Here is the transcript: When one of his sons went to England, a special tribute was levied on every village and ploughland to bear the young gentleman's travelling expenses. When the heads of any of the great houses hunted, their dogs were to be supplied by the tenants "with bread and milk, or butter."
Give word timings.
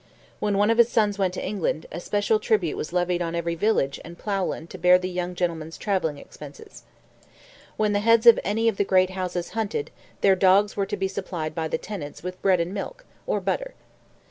When 0.39 0.57
one 0.57 0.71
of 0.71 0.79
his 0.79 0.89
sons 0.89 1.19
went 1.19 1.31
to 1.35 1.45
England, 1.45 1.85
a 1.91 1.99
special 1.99 2.39
tribute 2.39 2.75
was 2.75 2.91
levied 2.91 3.21
on 3.21 3.35
every 3.35 3.53
village 3.53 3.99
and 4.03 4.17
ploughland 4.17 4.71
to 4.71 4.79
bear 4.79 4.97
the 4.97 5.07
young 5.11 5.35
gentleman's 5.35 5.77
travelling 5.77 6.17
expenses. 6.17 6.81
When 7.77 7.93
the 7.93 7.99
heads 7.99 8.25
of 8.25 8.39
any 8.43 8.67
of 8.67 8.77
the 8.77 8.83
great 8.83 9.11
houses 9.11 9.49
hunted, 9.51 9.91
their 10.21 10.35
dogs 10.35 10.75
were 10.75 10.87
to 10.87 10.97
be 10.97 11.07
supplied 11.07 11.53
by 11.53 11.67
the 11.67 11.77
tenants 11.77 12.23
"with 12.23 12.41
bread 12.41 12.59
and 12.59 12.73
milk, 12.73 13.05
or 13.27 13.39
butter." 13.39 13.75